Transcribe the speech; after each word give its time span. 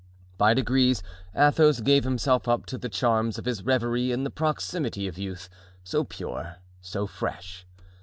By 0.39 0.55
degrees 0.55 1.03
Athos 1.35 1.79
gave 1.81 2.05
himself 2.05 2.47
up 2.47 2.65
to 2.65 2.79
the 2.79 2.89
charms 2.89 3.37
of 3.37 3.45
his 3.45 3.61
reverie 3.61 4.11
in 4.11 4.23
the 4.23 4.31
proximity 4.31 5.07
of 5.07 5.19
youth, 5.19 5.47
so 5.83 6.03
pure, 6.03 6.55
so 6.81 7.05
fresh. 7.05 7.67